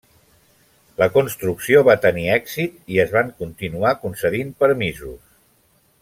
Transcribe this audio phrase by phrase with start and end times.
[1.01, 5.21] La construcció va tenir èxit i es van continuar concedint permisos.